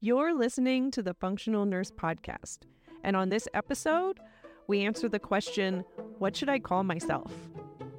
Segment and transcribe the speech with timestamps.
[0.00, 2.58] You're listening to the Functional Nurse Podcast.
[3.02, 4.20] And on this episode,
[4.68, 5.84] we answer the question
[6.18, 7.32] What should I call myself?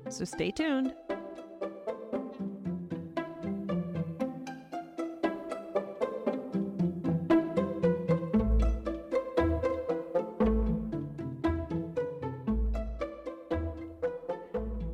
[0.07, 0.93] So stay tuned.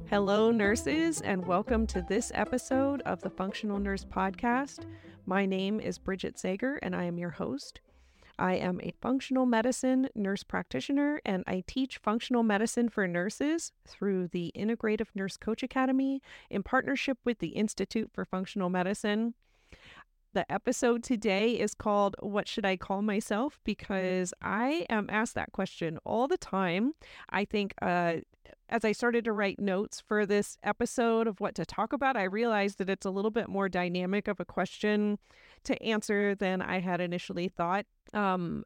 [0.10, 4.86] Hello, nurses, and welcome to this episode of the Functional Nurse Podcast.
[5.28, 7.80] My name is Brigitte Sager, and I am your host.
[8.38, 14.28] I am a functional medicine nurse practitioner, and I teach functional medicine for nurses through
[14.28, 16.22] the Integrative Nurse Coach Academy
[16.52, 19.34] in partnership with the Institute for Functional Medicine.
[20.36, 23.62] The episode today is called What Should I Call Myself?
[23.64, 26.92] because I am asked that question all the time.
[27.30, 28.16] I think uh,
[28.68, 32.24] as I started to write notes for this episode of what to talk about, I
[32.24, 35.20] realized that it's a little bit more dynamic of a question
[35.64, 37.86] to answer than I had initially thought.
[38.14, 38.66] Um,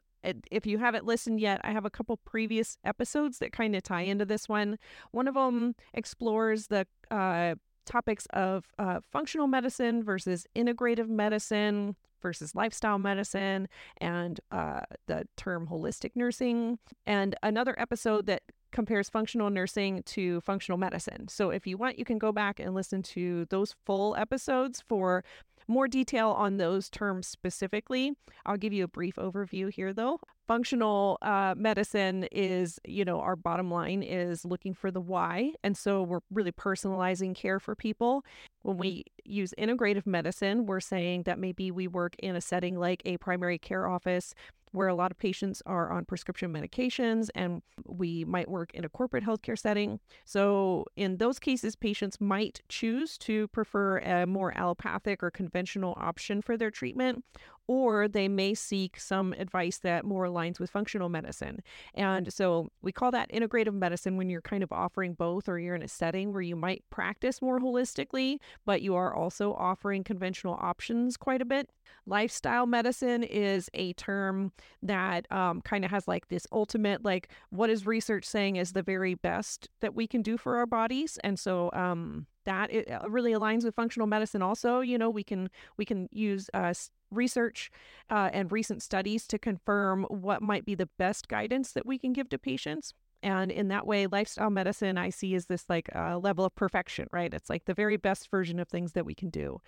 [0.50, 4.02] if you haven't listened yet, I have a couple previous episodes that kind of tie
[4.02, 4.76] into this one.
[5.12, 7.54] One of them explores the uh,
[7.90, 15.66] topics of uh, functional medicine versus integrative medicine versus lifestyle medicine and uh, the term
[15.66, 16.78] holistic nursing.
[17.06, 21.26] And another episode that compares functional nursing to functional medicine.
[21.28, 25.24] So if you want, you can go back and listen to those full episodes for
[25.70, 28.12] more detail on those terms specifically.
[28.44, 30.18] I'll give you a brief overview here, though.
[30.48, 35.52] Functional uh, medicine is, you know, our bottom line is looking for the why.
[35.62, 38.24] And so we're really personalizing care for people.
[38.62, 43.00] When we use integrative medicine, we're saying that maybe we work in a setting like
[43.04, 44.34] a primary care office
[44.72, 48.88] where a lot of patients are on prescription medications and we might work in a
[48.88, 49.98] corporate healthcare setting.
[50.24, 56.42] So, in those cases, patients might choose to prefer a more allopathic or conventional option
[56.42, 57.24] for their treatment,
[57.70, 61.62] or they may seek some advice that more aligns with functional medicine.
[61.94, 65.76] And so we call that integrative medicine when you're kind of offering both, or you're
[65.76, 70.58] in a setting where you might practice more holistically, but you are also offering conventional
[70.60, 71.70] options quite a bit.
[72.06, 74.50] Lifestyle medicine is a term
[74.82, 78.82] that um, kind of has like this ultimate, like, what is research saying is the
[78.82, 81.20] very best that we can do for our bodies?
[81.22, 85.22] And so, um, that it uh, really aligns with functional medicine also you know we
[85.22, 86.72] can we can use uh,
[87.10, 87.70] research
[88.10, 92.12] uh, and recent studies to confirm what might be the best guidance that we can
[92.12, 92.94] give to patients.
[93.22, 97.06] And in that way lifestyle medicine i see is this like uh, level of perfection
[97.12, 97.32] right?
[97.32, 99.60] It's like the very best version of things that we can do.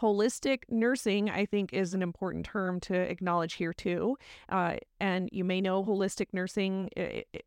[0.00, 4.16] Holistic nursing, I think, is an important term to acknowledge here too.
[4.48, 6.90] Uh, and you may know holistic nursing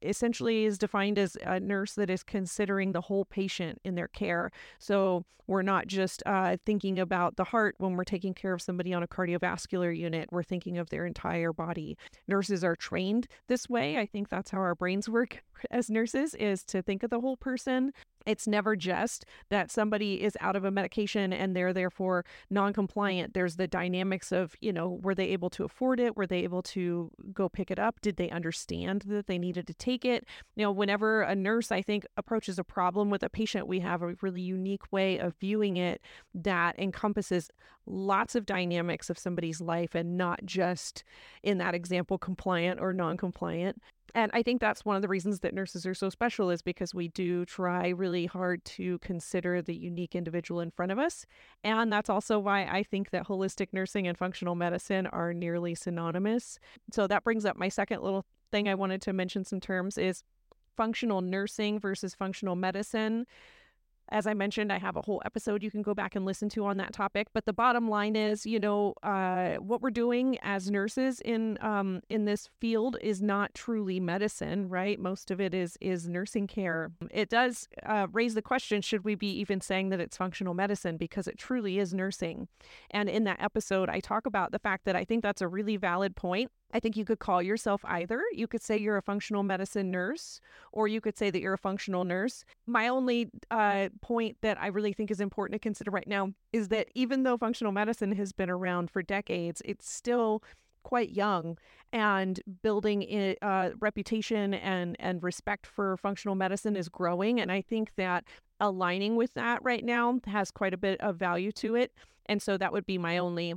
[0.02, 4.52] essentially is defined as a nurse that is considering the whole patient in their care.
[4.80, 8.94] So we're not just uh, thinking about the heart when we're taking care of somebody
[8.94, 11.98] on a cardiovascular unit, we're thinking of their entire body.
[12.28, 13.98] Nurses are trained this way.
[13.98, 17.38] I think that's how our brains work as nurses is to think of the whole
[17.38, 17.92] person
[18.26, 23.34] it's never just that somebody is out of a medication and they're therefore non-compliant.
[23.34, 26.16] There's the dynamics of, you know, were they able to afford it?
[26.16, 28.00] Were they able to go pick it up?
[28.02, 30.26] Did they understand that they needed to take it?
[30.56, 34.02] You know, whenever a nurse, I think, approaches a problem with a patient, we have
[34.02, 36.02] a really unique way of viewing it
[36.34, 37.50] that encompasses
[37.86, 41.04] lots of dynamics of somebody's life and not just
[41.42, 43.82] in that example compliant or non-compliant
[44.16, 46.94] and I think that's one of the reasons that nurses are so special is because
[46.94, 51.26] we do try really hard to consider the unique individual in front of us.
[51.64, 56.60] And that's also why I think that holistic nursing and functional medicine are nearly synonymous.
[56.92, 60.24] So that brings up my second little thing I wanted to mention some terms is
[60.76, 63.26] functional nursing versus functional medicine.
[64.12, 66.66] As I mentioned, I have a whole episode you can go back and listen to
[66.66, 67.28] on that topic.
[67.34, 72.02] But the bottom line is, you know, uh, what we're doing as nurses in um,
[72.10, 75.00] in this field is not truly medicine, right?
[75.00, 76.92] Most of it is is nursing care.
[77.10, 80.98] It does uh, raise the question: Should we be even saying that it's functional medicine
[80.98, 82.48] because it truly is nursing?
[82.90, 85.78] And in that episode, I talk about the fact that I think that's a really
[85.78, 88.22] valid point I think you could call yourself either.
[88.34, 90.40] You could say you're a functional medicine nurse,
[90.72, 92.46] or you could say that you're a functional nurse.
[92.66, 96.70] My only uh, point that I really think is important to consider right now is
[96.70, 100.44] that even though functional medicine has been around for decades, it's still
[100.84, 101.58] quite young
[101.94, 107.62] and building a uh, reputation and and respect for functional medicine is growing and i
[107.62, 108.24] think that
[108.60, 111.94] aligning with that right now has quite a bit of value to it
[112.26, 113.54] and so that would be my only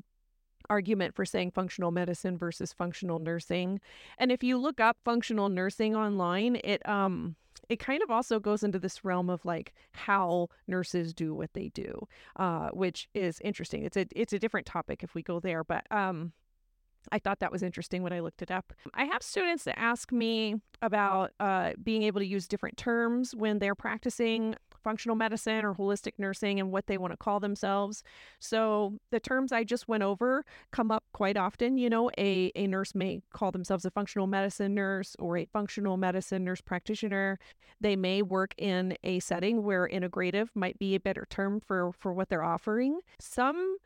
[0.70, 3.80] argument for saying functional medicine versus functional nursing.
[4.18, 7.36] And if you look up functional nursing online, it um
[7.68, 11.68] it kind of also goes into this realm of like how nurses do what they
[11.68, 12.06] do,
[12.36, 13.84] uh, which is interesting.
[13.84, 16.32] It's a it's a different topic if we go there, but um
[17.12, 18.72] I thought that was interesting when I looked it up.
[18.94, 23.58] I have students that ask me about uh, being able to use different terms when
[23.58, 28.04] they're practicing functional medicine or holistic nursing and what they want to call themselves.
[28.38, 31.78] So the terms I just went over come up quite often.
[31.78, 35.96] You know, a, a nurse may call themselves a functional medicine nurse or a functional
[35.96, 37.38] medicine nurse practitioner.
[37.80, 42.12] They may work in a setting where integrative might be a better term for, for
[42.12, 43.00] what they're offering.
[43.18, 43.78] Some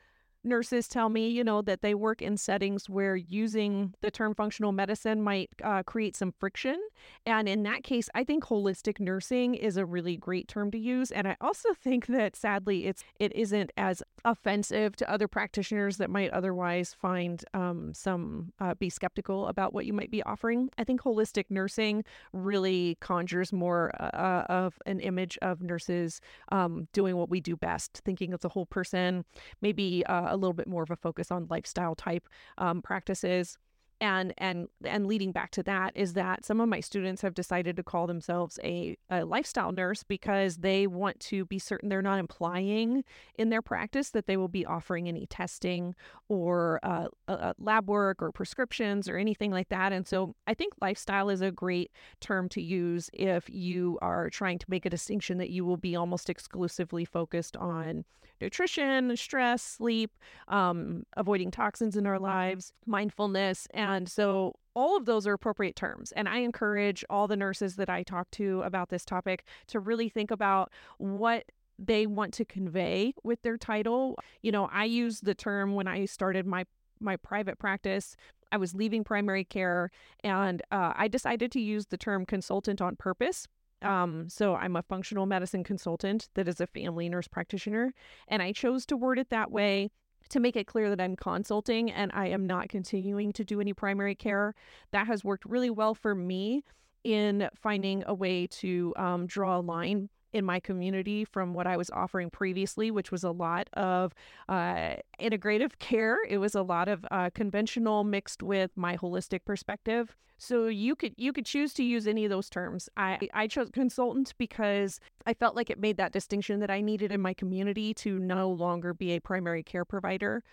[0.44, 4.73] nurses tell me, you know, that they work in settings where using the term functional
[4.73, 6.81] medicine might uh, create some friction.
[7.26, 11.11] And in that case, I think holistic nursing is a really great term to use.
[11.11, 16.11] And I also think that sadly, it's it isn't as offensive to other practitioners that
[16.11, 20.70] might otherwise find um, some uh, be skeptical about what you might be offering.
[20.79, 26.20] I think holistic nursing really conjures more uh, uh of an image of nurses
[26.50, 29.25] um, doing what we do best, thinking of the whole person,
[29.61, 32.28] maybe uh, a little bit more of a focus on lifestyle type
[32.58, 33.58] um, practices.
[34.00, 37.75] And and and leading back to that is that some of my students have decided
[37.75, 42.20] to call themselves a, a, lifestyle nurse because they want to be certain they're not
[42.20, 43.02] implying
[43.36, 45.96] in their practice that they will be offering any testing
[46.28, 49.92] or uh, uh, lab work or prescriptions or anything like that.
[49.92, 51.90] And so i think lifestyle is a great
[52.20, 55.96] term to use if you are trying to make a distinction that you will be
[55.96, 58.04] almost exclusively focused on
[58.40, 60.17] nutrition, stress, sleep,
[60.49, 63.67] um, avoiding toxins in our lives, mindfulness.
[63.73, 66.12] And so all of those are appropriate terms.
[66.12, 70.08] And I encourage all the nurses that I talk to about this topic to really
[70.08, 71.44] think about what
[71.79, 74.17] they want to convey with their title.
[74.43, 76.64] You know, I used the term when I started my
[77.00, 78.17] my private practice.
[78.50, 79.91] I was leaving primary care
[80.25, 83.46] and uh, I decided to use the term consultant on purpose
[83.82, 87.94] um, so I'm a functional medicine consultant that is a family nurse practitioner,
[88.26, 89.90] and I chose to word it that way
[90.30, 93.72] to make it clear that I'm consulting and I am not continuing to do any
[93.72, 94.54] primary care.
[94.90, 96.64] That has worked really well for me
[97.04, 101.76] in finding a way to um, draw a line in my community from what I
[101.76, 104.14] was offering previously, which was a lot of
[104.48, 106.19] uh, integrative care.
[106.28, 110.16] It was a lot of uh, conventional mixed with my holistic perspective.
[110.40, 112.88] So you could you could choose to use any of those terms.
[112.96, 117.10] I I chose consultant because I felt like it made that distinction that I needed
[117.10, 120.44] in my community to no longer be a primary care provider.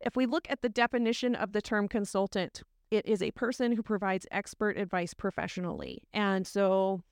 [0.00, 3.82] If we look at the definition of the term consultant, it is a person who
[3.82, 6.02] provides expert advice professionally.
[6.14, 7.02] And so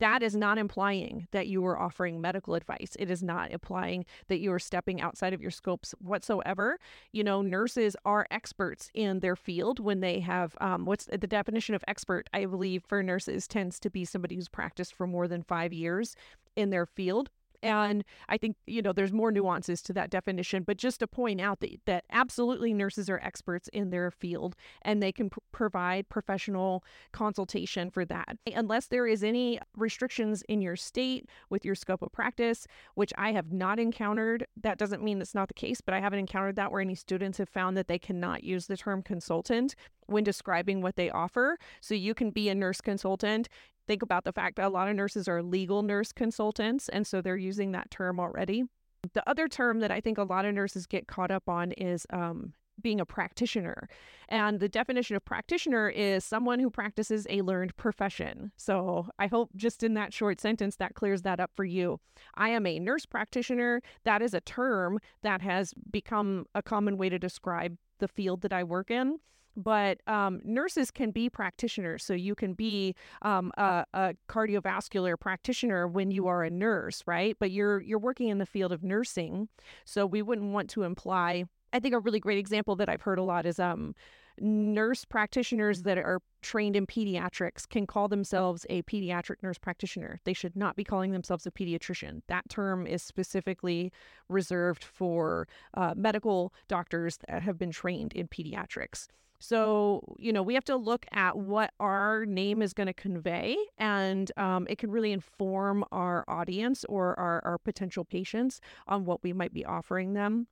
[0.00, 2.96] that is not implying that you are offering medical advice.
[2.98, 6.78] It is not implying that you are stepping outside of your scopes whatsoever.
[7.12, 11.74] You know, nurses are experts in their field when they have um, what's the definition
[11.74, 15.42] of expert, I believe, for nurses tends to be somebody who's practiced for more than
[15.42, 16.16] five years
[16.56, 17.30] in their field.
[17.64, 21.40] And I think, you know, there's more nuances to that definition, but just to point
[21.40, 26.10] out that, that absolutely nurses are experts in their field and they can pr- provide
[26.10, 28.36] professional consultation for that.
[28.54, 32.66] Unless there is any restrictions in your state with your scope of practice,
[32.96, 36.18] which I have not encountered, that doesn't mean that's not the case, but I haven't
[36.18, 39.74] encountered that where any students have found that they cannot use the term consultant
[40.06, 41.58] when describing what they offer.
[41.80, 43.48] So you can be a nurse consultant
[43.86, 47.20] think about the fact that a lot of nurses are legal nurse consultants, and so
[47.20, 48.64] they're using that term already.
[49.12, 52.06] The other term that I think a lot of nurses get caught up on is
[52.10, 53.88] um, being a practitioner.
[54.28, 58.52] And the definition of practitioner is someone who practices a learned profession.
[58.56, 62.00] So I hope just in that short sentence that clears that up for you.
[62.34, 63.82] I am a nurse practitioner.
[64.04, 68.52] That is a term that has become a common way to describe the field that
[68.52, 69.18] I work in
[69.56, 72.04] but um, nurses can be practitioners.
[72.04, 77.36] So you can be um, a, a, cardiovascular practitioner when you are a nurse, right?
[77.38, 79.48] But you're you're working in the field of nursing,
[79.84, 81.44] so we wouldn't want to imply.
[81.72, 83.94] I think a really great example that I've heard a lot is um,
[84.40, 90.20] nurse practitioners that are trained in pediatrics can call themselves a pediatric nurse practitioner.
[90.24, 92.22] They should not be calling themselves a pediatrician.
[92.28, 93.92] That term is specifically
[94.28, 99.08] reserved for uh, medical doctors that have been trained in pediatrics.
[99.38, 103.56] So, you know, we have to look at what our name is going to convey,
[103.78, 109.22] and um, it can really inform our audience or our, our potential patients on what
[109.22, 110.46] we might be offering them.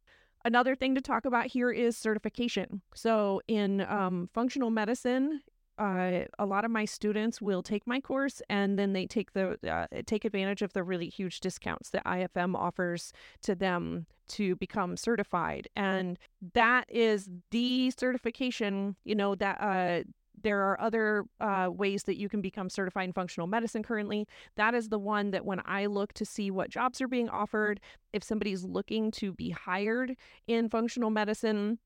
[0.44, 2.82] Another thing to talk about here is certification.
[2.94, 5.40] So, in um, functional medicine,
[5.78, 9.58] uh, a lot of my students will take my course and then they take the
[9.68, 13.12] uh, take advantage of the really huge discounts that IFM offers
[13.42, 16.18] to them to become certified, and
[16.54, 18.96] that is the certification.
[19.04, 20.04] You know that uh,
[20.42, 24.26] there are other uh, ways that you can become certified in functional medicine currently.
[24.56, 27.80] That is the one that when I look to see what jobs are being offered,
[28.12, 31.78] if somebody's looking to be hired in functional medicine,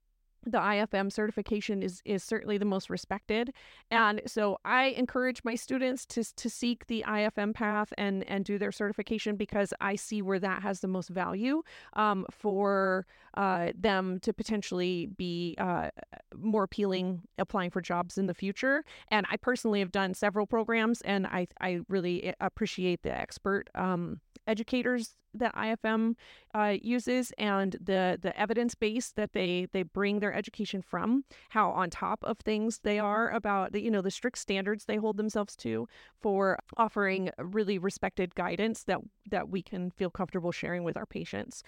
[0.47, 3.53] the IFM certification is is certainly the most respected,
[3.91, 8.59] and so I encourage my students to to seek the IFM path and and do
[8.59, 11.62] their certification because I see where that has the most value
[11.95, 15.91] um, for uh, them to potentially be uh,
[16.35, 18.85] more appealing applying for jobs in the future.
[19.11, 23.69] And I personally have done several programs, and I I really eh, appreciate the expert
[23.75, 26.14] um, educators that IFM
[26.55, 31.71] uh, uses and the the evidence base that they they bring their education from, how
[31.71, 33.07] on top of things they mm-hmm.
[33.07, 35.88] are about the you know the strict standards they hold themselves to
[36.21, 39.00] for offering really respected guidance that
[39.31, 41.62] that we can feel comfortable sharing with our patients.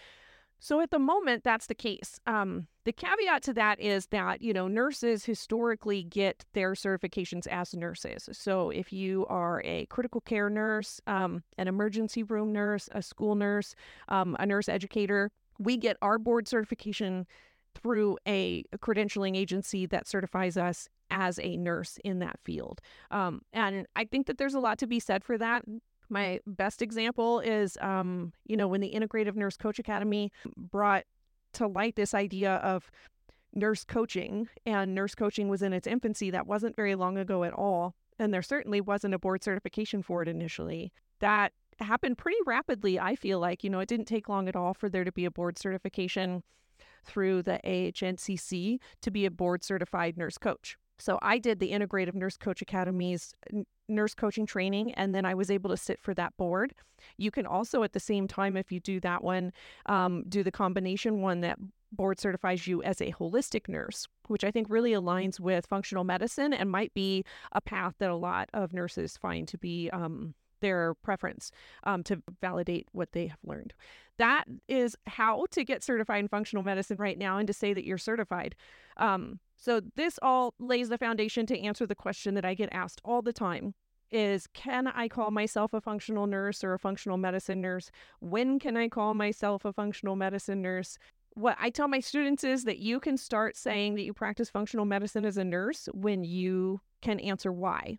[0.61, 2.19] So at the moment, that's the case.
[2.27, 7.75] Um, the caveat to that is that, you know, nurses historically get their certifications as
[7.75, 8.29] nurses.
[8.33, 13.35] So if you are a critical care nurse, um, an emergency room nurse, a school
[13.35, 13.75] nurse,
[14.09, 17.27] um, a nurse educator, we get our board certification
[17.75, 22.81] through a, credentialing agency that certifies us as a nurse in that field.
[23.11, 25.65] Um, and I think that there's a lot to be said for that.
[26.09, 31.05] My best example is, um, you know, when the Integrative Nurse Coach Academy brought
[31.55, 32.91] to light this idea of
[33.55, 36.31] nurse coaching, and nurse coaching was in its infancy.
[36.31, 37.95] That wasn't very long ago at all.
[38.19, 40.93] And there certainly wasn't a board certification for it initially.
[41.21, 43.63] That happened pretty rapidly, I feel like.
[43.63, 46.43] You know, it didn't take long at all for there to be a board certification
[47.05, 50.77] through the AHNCC to be a board certified nurse coach.
[50.99, 53.35] So I did the Integrative Nurse Coach Academy's
[53.89, 56.75] nurse coaching training, and then I was able to sit for that board.
[57.17, 59.53] You can also, at the same time, if you do that one,
[59.87, 61.59] um, do the combination one that
[61.93, 66.53] board certifies you as a holistic nurse, which I think really aligns with functional medicine
[66.53, 70.95] and might be a path that a lot of nurses find to be um, their
[70.95, 71.51] preference
[71.85, 73.73] um, to validate what they have learned.
[74.19, 77.87] That is how to get certified in functional medicine right now and to say that
[77.87, 78.55] you're certified.
[78.97, 83.01] Um, so this all lays the foundation to answer the question that I get asked
[83.05, 83.75] all the time
[84.11, 87.91] is can I call myself a functional nurse or a functional medicine nurse?
[88.21, 90.97] When can I call myself a functional medicine nurse?
[91.35, 94.87] What I tell my students is that you can start saying that you practice functional
[94.87, 97.99] medicine as a nurse when you can answer why.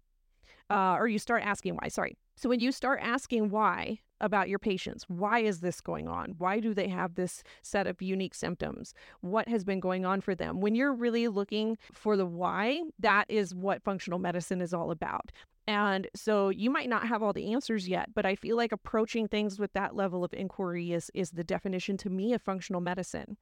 [0.69, 2.17] Uh, or you start asking why, sorry.
[2.35, 6.35] So when you start asking why about your patients, why is this going on?
[6.37, 8.93] Why do they have this set of unique symptoms?
[9.21, 10.61] What has been going on for them?
[10.61, 15.31] When you're really looking for the why, that is what functional medicine is all about.
[15.67, 19.27] And so you might not have all the answers yet, but I feel like approaching
[19.27, 23.37] things with that level of inquiry is is the definition to me of functional medicine.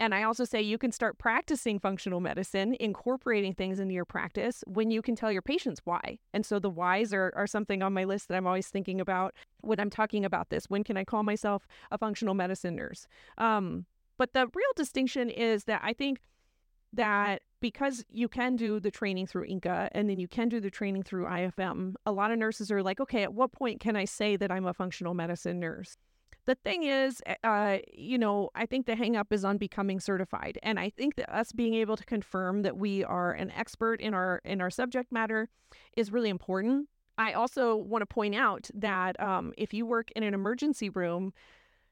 [0.00, 4.64] And I also say you can start practicing functional medicine, incorporating things into your practice
[4.66, 6.18] when you can tell your patients why.
[6.32, 9.34] And so the whys are, are something on my list that I'm always thinking about
[9.60, 10.64] when I'm talking about this.
[10.70, 13.06] When can I call myself a functional medicine nurse?
[13.36, 13.84] Um,
[14.16, 16.20] but the real distinction is that I think
[16.94, 20.70] that because you can do the training through INCA and then you can do the
[20.70, 24.06] training through IFM, a lot of nurses are like, okay, at what point can I
[24.06, 25.98] say that I'm a functional medicine nurse?
[26.46, 30.58] The thing is, eh, uh, you know, I think the hangup is on becoming certified,
[30.62, 34.14] and I think that us being able to confirm that we are an expert in
[34.14, 35.48] our in our subject matter
[35.96, 36.88] is really important.
[37.18, 41.34] I also want to point out that um, if you work in an emergency room,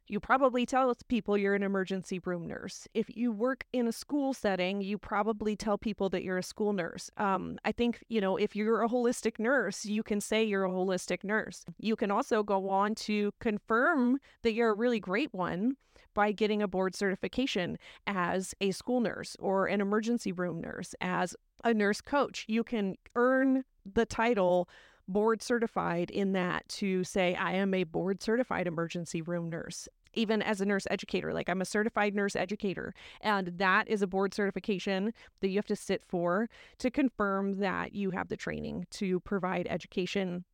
[0.09, 2.89] you probably tell people you're an emergency room nurse.
[2.95, 6.73] If you work in a school setting, you probably tell people that you're a school
[6.73, 7.11] nurse.
[7.17, 10.71] Um, I think, you know, if you're a holistic nurse, you can say you're a
[10.71, 11.65] holistic nurse.
[11.79, 15.77] You can also go on to confirm that you're a really great one
[16.15, 21.37] by getting a board certification as a school nurse or an emergency room nurse, as
[21.65, 22.45] a nurse coach.
[22.49, 24.69] You can earn the title
[25.07, 29.89] board certified in that to say, I am a board certified emergency room nurse.
[30.15, 34.07] Even as a nurse educator, like I'm a certified nurse educator, and that is a
[34.07, 36.49] board certification that you have to sit for
[36.79, 40.45] to confirm that you have the training to provide education.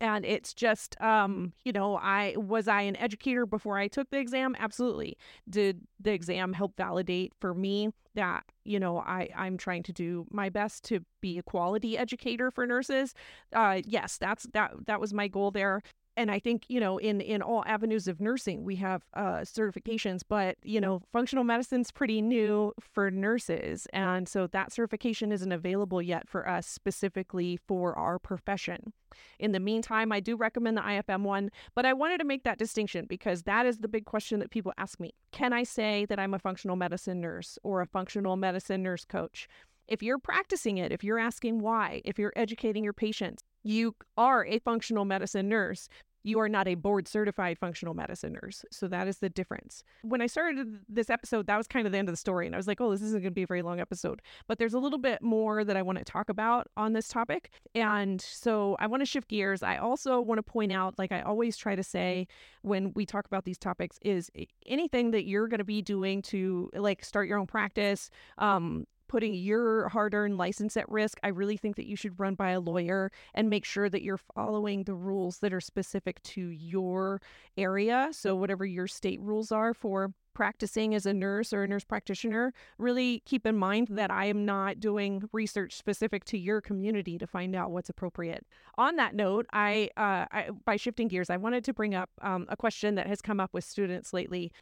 [0.00, 4.18] And it's just um you know i was i an educator before i took the
[4.18, 4.54] exam?
[4.58, 5.16] Absolutely.
[5.48, 10.26] Did the exam help validate for me that you know i i'm trying to do
[10.30, 13.12] my best to be a quality educator for nurses?
[13.52, 15.82] Uh yes that's that that was my goal there
[16.18, 20.22] and I think you know in in all avenues of nursing we have uh, certifications,
[20.28, 26.02] but you know functional medicine's pretty new for nurses, and so that certification isn't available
[26.02, 28.92] yet for us specifically for our profession.
[29.38, 32.58] In the meantime, I do recommend the IFM one, but I wanted to make that
[32.58, 36.18] distinction because that is the big question that people ask me: Can I say that
[36.18, 39.48] I'm a functional medicine nurse or a functional medicine nurse coach?
[39.86, 44.44] If you're practicing it, if you're asking why, if you're educating your patients, you are
[44.44, 45.88] a functional medicine nurse
[46.28, 48.64] You are not a board certified functional medicine nurse.
[48.70, 49.82] So that is the difference.
[50.02, 52.44] When I started this episode, that was kind of the end of the story.
[52.46, 54.20] And I was like, oh, this isn't going to be a very long episode.
[54.46, 57.50] But there's a little bit more that I want to talk about on this topic.
[57.74, 59.62] And so I want to shift gears.
[59.62, 62.28] I also want to point out, like I always try to say
[62.60, 64.30] when we talk about these topics, is
[64.66, 69.34] anything that you're going to be doing to like start your own practice, um, putting
[69.34, 72.60] your hard earned license at risk, I really think that you should run by a
[72.60, 77.20] lawyer and make sure that you're following the rules that are specific to your
[77.56, 78.10] area.
[78.12, 82.52] So, whatever your state rules are for practicing as a nurse or a nurse practitioner,
[82.78, 87.26] really keep in mind that I am not doing research specific to your community to
[87.26, 88.46] find out what's appropriate.
[88.76, 92.46] On that note, I, uh, I by shifting gears, I wanted to bring up um,
[92.48, 94.52] a question that has come up with students lately.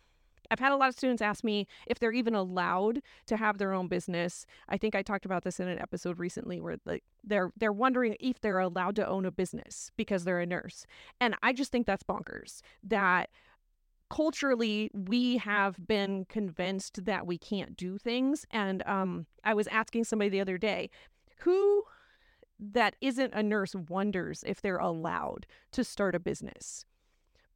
[0.50, 3.72] I've had a lot of students ask me if they're even allowed to have their
[3.72, 4.46] own business.
[4.68, 8.16] I think I talked about this in an episode recently where like they're they're wondering
[8.20, 10.86] if they're allowed to own a business because they're a nurse.
[11.20, 12.60] And I just think that's bonkers.
[12.82, 13.30] That
[14.08, 20.04] culturally we have been convinced that we can't do things and um I was asking
[20.04, 20.90] somebody the other day
[21.38, 21.82] who
[22.58, 26.84] that isn't a nurse wonders if they're allowed to start a business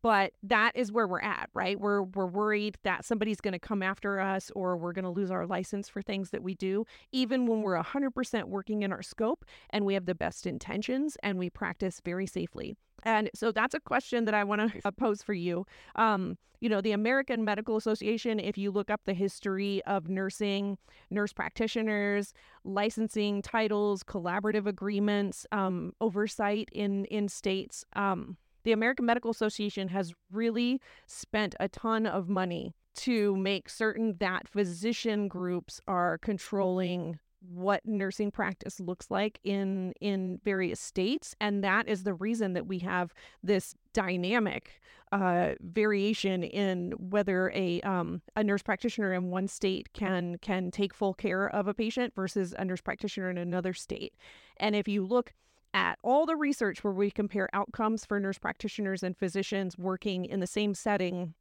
[0.02, 3.82] but that is where we're at right we're we're worried that somebody's going to come
[3.82, 7.46] after us or we're going to lose our license for things that we do even
[7.46, 11.50] when we're 100% working in our scope and we have the best intentions and we
[11.50, 15.66] practice very safely and so that's a question that I want to pose for you.
[15.96, 20.76] Um, you know, the American Medical Association, if you look up the history of nursing,
[21.08, 29.30] nurse practitioners, licensing titles, collaborative agreements, um, oversight in in states, um, the American Medical
[29.30, 36.18] Association has really spent a ton of money to make certain that physician groups are
[36.18, 42.52] controlling what nursing practice looks like in in various states and that is the reason
[42.52, 44.78] that we have this dynamic
[45.12, 50.94] uh, variation in whether a um, a nurse practitioner in one state can can take
[50.94, 54.14] full care of a patient versus a nurse practitioner in another state.
[54.58, 55.34] And if you look
[55.72, 60.40] at all the research where we compare outcomes for nurse practitioners and physicians working in
[60.40, 61.34] the same setting,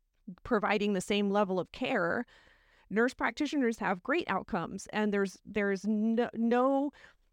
[0.43, 2.25] providing the same level of care,
[2.89, 4.87] nurse practitioners have great outcomes.
[4.93, 6.91] And there's there's no, no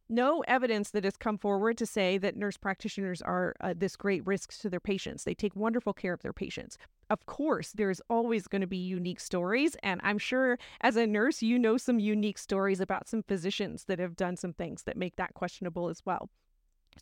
[0.09, 4.25] no evidence that has come forward to say that nurse practitioners are uh, this great
[4.27, 5.25] risks to their patients.
[5.25, 6.79] They take wonderful care of their patients.
[7.11, 9.77] Of course, there's always going to be unique stories.
[9.83, 13.99] And I'm sure as a nurse, you know some unique stories about some physicians that
[13.99, 16.31] have done some things that make that questionable as well.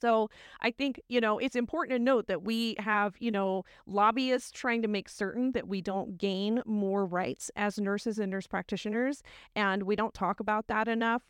[0.00, 0.30] So
[0.60, 4.82] I think, you know, it's important to note that we have, you know, lobbyists trying
[4.82, 9.22] to make certain that we don't gain more rights as nurses and nurse practitioners.
[9.54, 11.22] And we don't talk about that enough.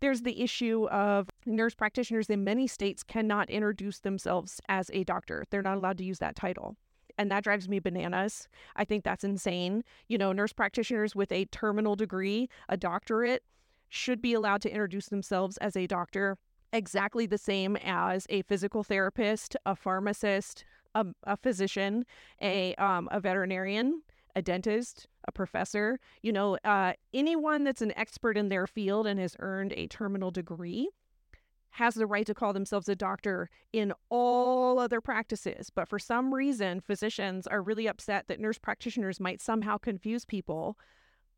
[0.00, 5.44] There's the issue of nurse practitioners in many states cannot introduce themselves as a doctor.
[5.50, 6.76] They're not allowed to use that title.
[7.18, 8.48] And that drives me bananas.
[8.76, 9.82] I think that's insane.
[10.06, 13.42] You know, nurse practitioners with a terminal degree, a doctorate,
[13.88, 16.36] should be allowed to introduce themselves as a doctor
[16.72, 22.04] exactly the same as a physical therapist, a pharmacist, a, a physician,
[22.40, 24.02] a um, a veterinarian,
[24.36, 25.98] a dentist, a professor.
[26.22, 30.30] You know, uh, anyone that's an expert in their field and has earned a terminal
[30.30, 30.88] degree
[31.70, 35.70] has the right to call themselves a doctor in all other practices.
[35.70, 40.78] But for some reason, physicians are really upset that nurse practitioners might somehow confuse people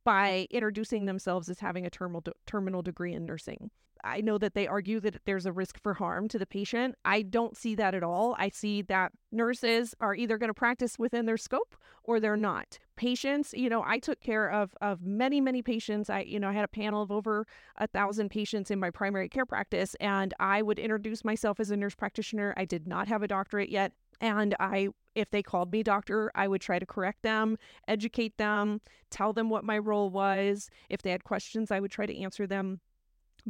[0.05, 3.71] by introducing themselves as having a terminal terminal degree in nursing.
[4.05, 6.95] I know that they argue that there's a risk for harm to the patient.
[7.05, 8.35] I don't see that at all.
[8.39, 12.79] I see that nurses are either going to practice within their scope or they're not.
[12.97, 16.11] Patients, you know, I took care of of many, many patients.
[16.11, 19.29] I, you know, I had a panel of over a thousand patients in my primary
[19.29, 22.55] care practice, and I would introduce myself as a nurse practitioner.
[22.57, 23.93] I did not have a doctorate yet.
[24.21, 27.57] And I, if they called me doctor, I would try to correct them,
[27.89, 30.69] educate them, tell them what my role was.
[30.91, 32.81] If they had questions, I would try to answer them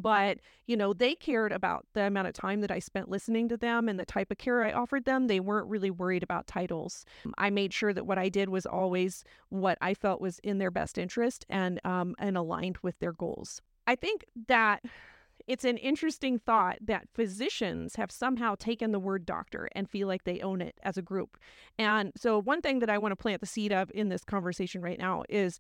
[0.01, 3.57] but you know they cared about the amount of time that i spent listening to
[3.57, 7.05] them and the type of care i offered them they weren't really worried about titles.
[7.39, 10.71] I made sure that what i did was always what i felt was in their
[10.71, 13.61] best interest and um, and aligned with their goals.
[13.87, 14.85] I think that
[15.47, 20.25] it's an interesting thought that physicians have somehow taken the word doctor and feel like
[20.25, 21.39] they own it as a group.
[21.79, 24.81] And so one thing that i want to plant the seed of in this conversation
[24.81, 25.59] right now is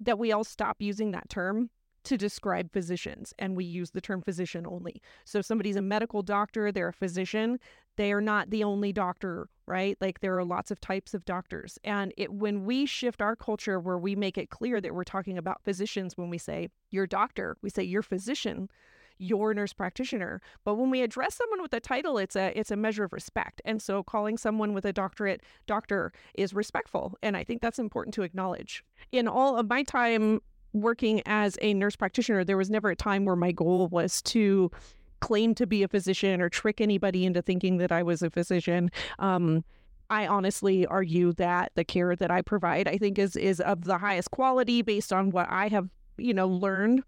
[0.00, 1.70] that we all stop using that term
[2.04, 5.02] to describe physicians, and we use the term physician only.
[5.24, 7.58] So somebody's a medical doctor, they're a physician,
[7.96, 9.98] they are not the only doctor, right?
[10.00, 11.78] Like there are lots of types of doctors.
[11.82, 15.36] And it when we shift our culture where we make it clear that we're talking
[15.36, 18.70] about physicians when we say your doctor, we say your physician,
[19.18, 20.40] your nurse practitioner.
[20.64, 23.60] But when we address someone with a title, it's a it's a measure of respect.
[23.64, 27.18] And so calling someone with a doctorate doctor is respectful.
[27.22, 28.84] And I think that's important to acknowledge.
[29.10, 30.40] In all of my time
[30.80, 34.70] working as a nurse practitioner, there was never a time where my goal was to
[35.20, 38.90] claim to be a physician or trick anybody into thinking that I was a physician.
[39.18, 39.64] Um,
[40.10, 43.98] I honestly argue that the care that I provide, I think, is is of the
[43.98, 47.02] highest quality based on what I have, you know, learned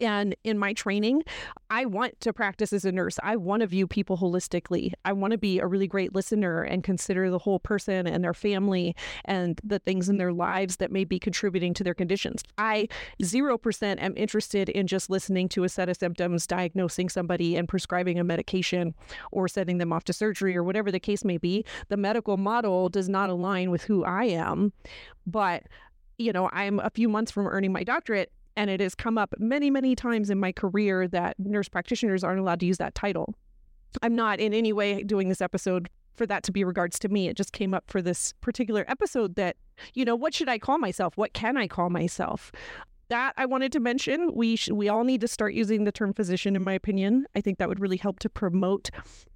[0.00, 1.22] and in my training,
[1.70, 3.18] I want to practice as a nurse.
[3.22, 4.92] I want to view people holistically.
[5.04, 8.34] I want to be a really great listener and consider the whole person and their
[8.34, 8.94] family
[9.24, 12.42] and the things in their lives that may be contributing to their conditions.
[12.58, 12.88] I
[13.22, 18.18] 0% am interested in just listening to a set of symptoms, diagnosing somebody and prescribing
[18.18, 18.94] a medication
[19.32, 21.64] or sending them off to surgery or whatever the case may be.
[21.88, 24.72] The medical model does not align with who I am.
[25.26, 25.64] But
[26.18, 29.34] you know, I'm a few months from earning my doctorate and it has come up
[29.38, 33.34] many, many times in my career that nurse practitioners aren't allowed to use that title.
[34.02, 37.28] I'm not in any way doing this episode for that to be regards to me.
[37.28, 39.56] It just came up for this particular episode that,
[39.94, 41.16] you know, what should I call myself?
[41.16, 42.52] What can I call myself?
[43.08, 44.32] That I wanted to mention.
[44.34, 47.26] We sh- we all need to start using the term physician, in my opinion.
[47.34, 48.90] I think that would really help to promote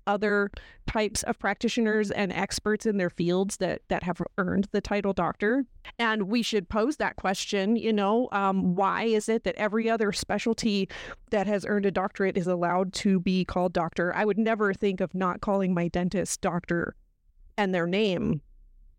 [0.07, 0.51] other
[0.87, 5.65] types of practitioners and experts in their fields that that have earned the title doctor.
[5.99, 7.77] And we should pose that question.
[7.77, 10.89] You know, um, why is it that every other specialty
[11.31, 14.15] that has earned a doctorate is allowed to be called doctor?
[14.15, 16.97] I would never think of not calling my dentist doctor
[17.57, 18.41] and their name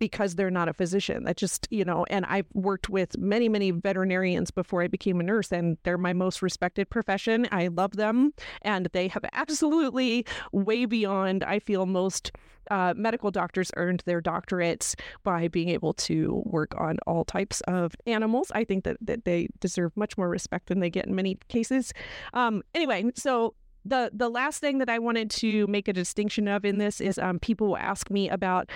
[0.02, 1.26] because they're not a physician.
[1.26, 5.24] That just, you know, and I've worked with many, many veterinarians before I became a
[5.24, 7.48] nurse, and they're my most respected profession.
[7.52, 8.34] I love them,
[8.64, 12.32] and they have absolutely way beyond, I feel, most.
[12.70, 17.96] Uh, medical doctors earned their doctorates by being able to work on all types of
[18.06, 18.52] animals.
[18.56, 21.92] I think that, that they deserve much more respect than they get in many cases.
[22.34, 26.64] Um, anyway, so the the last thing that I wanted to make a distinction of
[26.64, 28.70] in this is um, people will ask me about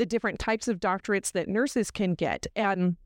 [0.00, 2.46] the different types of doctorates that nurses can get.
[2.56, 2.96] And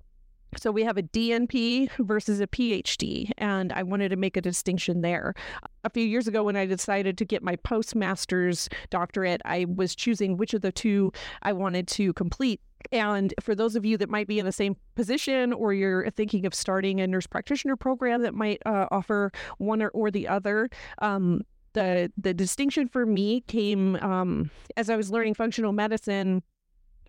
[0.57, 5.01] so we have a DNP versus a PhD, and I wanted to make a distinction
[5.01, 5.35] there.
[5.83, 10.37] A few years ago, when I decided to get my postmaster's doctorate, I was choosing
[10.37, 11.11] which of the two
[11.43, 12.61] I wanted to complete.
[12.93, 16.47] And for those of you that might be in the same position or you're thinking
[16.47, 20.71] of starting a nurse practitioner program that might uh, offer one or, or the other,
[21.01, 26.45] um, the the distinction for me came um, as I was learning functional medicine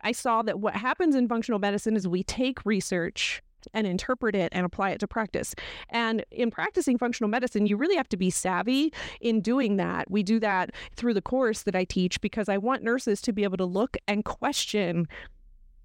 [0.06, 3.42] I saw that what happens in functional medicine is we take research
[3.74, 5.56] and interpret it and apply it to practice.
[5.90, 10.10] And in practicing functional medicine, you really have to be savvy in doing that.
[10.10, 13.44] We do that through the course that I teach because I want nurses to be
[13.44, 15.08] able to look and question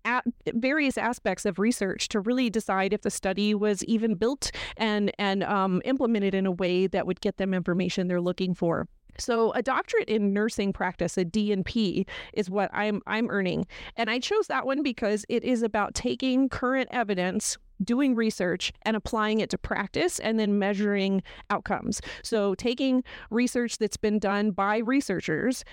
[0.05, 5.13] at various aspects of research to really decide if the study was even built and
[5.19, 8.87] and um, implemented in a way that would get them information they're looking for.
[9.21, 13.67] So a doctorate in nursing practice, a DNP, is what I'm I'm earning.
[13.97, 18.97] And I chose that one because it is about taking current evidence doing research and
[18.97, 22.01] applying it to practice and then measuring outcomes.
[22.23, 25.65] So, taking research that's been done by researchers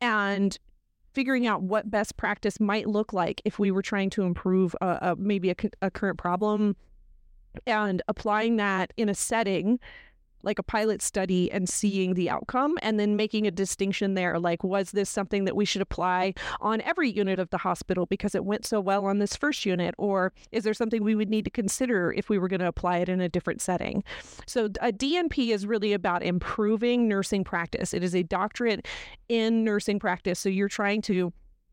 [0.00, 0.58] and
[1.14, 5.16] figuring out what best practice might look like if we were trying to improve a,
[5.18, 6.76] maybe a, a current problem
[7.66, 9.80] and applying that in a setting
[10.42, 14.62] like a pilot study and seeing the outcome and then making a distinction there like
[14.62, 18.44] was this something that we should apply on every unit of the hospital because it
[18.44, 19.94] went so well on this first unit?
[19.98, 22.98] Or is there something we would need to consider if we were going to apply
[22.98, 24.04] it in a different setting?
[24.46, 27.92] So a DNP is really about improving nursing practice.
[27.94, 28.86] It is a doctorate
[29.28, 30.38] in nursing practice.
[30.38, 31.32] So you're trying to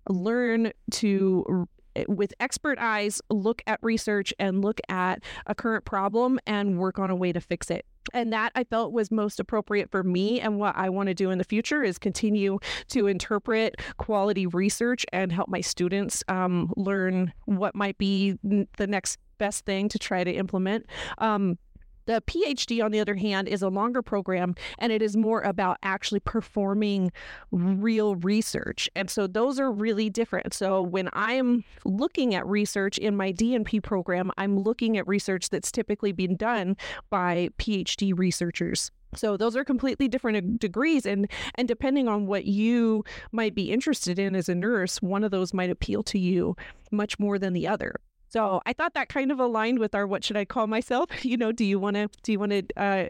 [0.10, 6.40] learn to eh, with expert eyes look at research and look at a current problem
[6.46, 9.90] and work on a way to fix it and that I felt was most appropriate
[9.92, 10.40] for me.
[10.40, 15.06] And what I want to do in the future is continue to interpret quality research
[15.12, 20.24] and help my students um, learn what might be the next best thing to try
[20.24, 20.86] to implement.
[21.18, 21.58] Um,
[22.06, 25.78] the PhD, on the other hand, is a longer program and it is more about
[25.84, 27.12] actually performing
[27.52, 28.90] real research.
[28.96, 30.54] And so those are really different.
[30.54, 35.72] So when I'm looking at research in my DNP program, I'm looking at research that's
[35.72, 36.78] typically been done
[37.10, 38.92] by PhD researchers.
[39.16, 43.72] So those are completely different uh, degrees and and depending on what you might be
[43.72, 46.56] interested in as a nurse, one of those might appeal to you
[46.92, 47.96] much more than the other.
[48.36, 51.10] So I thought that kind of aligned with our what should I call myself?
[51.24, 53.06] You know, do you want to do you want to uh,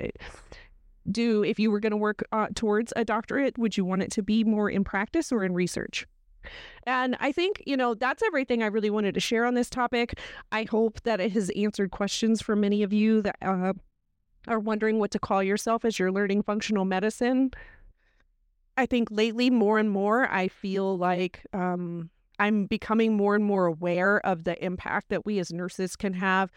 [1.11, 3.57] do if you were going to work uh, towards a doctorate?
[3.57, 6.05] Would you want it to be more in practice or in research?
[6.83, 10.19] And I think, you know, that's everything I really wanted to share on this topic.
[10.51, 13.73] I hope that it has answered questions for many of you that uh,
[14.47, 17.49] are wondering what to call yourself as you're learning functional medicine,
[18.77, 23.65] I think lately more and more I feel like um, I'm becoming more and more
[23.65, 26.51] aware of the impact that we as nurses can have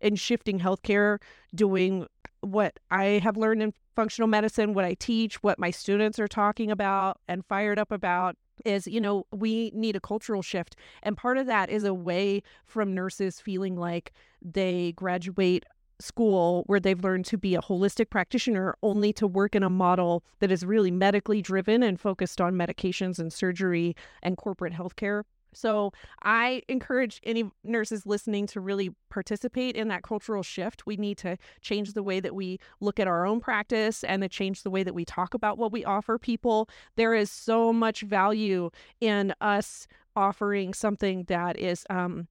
[0.00, 1.18] in shifting healthcare,
[1.54, 2.06] doing
[2.40, 6.70] what I have learned in functional medicine, what I teach, what my students are talking
[6.70, 10.76] about and fired up about is, you know, we need a cultural shift.
[11.02, 14.12] And part of that is away from nurses feeling like
[14.42, 15.64] they graduate
[16.00, 20.24] school where they've learned to be a holistic practitioner only to work in a model
[20.40, 25.92] that is really medically driven and focused on medications and surgery and corporate healthcare so
[26.22, 30.86] I encourage any nurses listening to really participate in that cultural shift.
[30.86, 34.28] We need to change the way that we look at our own practice and to
[34.28, 36.68] change the way that we talk about what we offer people.
[36.96, 39.86] There is so much value in us
[40.16, 42.28] offering something that is um,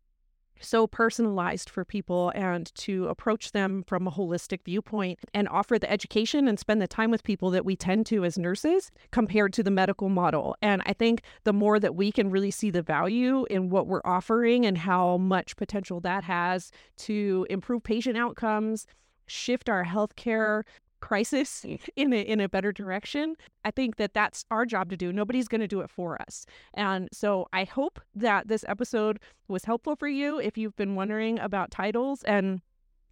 [0.60, 5.90] so personalized for people and to approach them from a holistic viewpoint and offer the
[5.90, 9.64] education and spend the time with people that we tend to as nurses compared to
[9.64, 10.56] the medical model.
[10.62, 14.02] And I think the more that we can really see the value in what we're
[14.06, 18.86] offering and how much potential that has to improve patient outcomes,
[19.28, 20.64] shift our healthcare
[21.02, 23.36] crisis in a, in a better direction.
[23.66, 25.12] I think that that's our job to do.
[25.12, 26.46] Nobody's going to do it for us.
[26.74, 31.40] And so I hope that this episode was helpful for you if you've been wondering
[31.40, 32.62] about titles and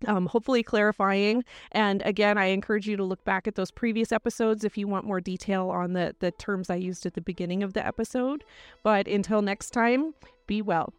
[0.05, 1.43] um, hopefully clarifying.
[1.71, 5.05] And again, I encourage you to look back at those previous episodes if you want
[5.05, 8.43] more detail on the, the terms I used at the beginning of the episode.
[8.83, 10.13] But until next time,
[10.45, 10.93] be well.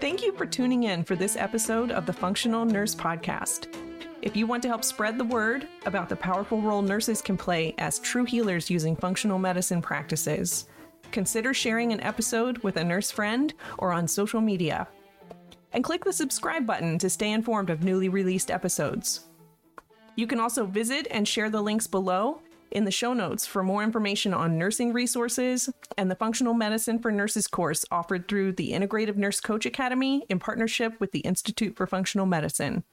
[0.00, 3.66] Thank you for tuning in for this episode of the Functional Nurse Podcast.
[4.22, 7.74] If you want to help spread the word about the powerful role nurses can play
[7.76, 10.68] as true healers using functional medicine practices,
[11.12, 14.88] consider sharing an episode with a nurse friend or on social media.
[15.74, 19.26] And click the subscribe button to stay informed of newly released episodes.
[20.16, 23.82] You can also visit and share the links below in the show notes for more
[23.82, 29.16] information on nursing resources and the Functional Medicine for Nurses course offered through the Integrative
[29.16, 32.84] Nurse Coach Academy in partnership with the Institute for Functional Medicine.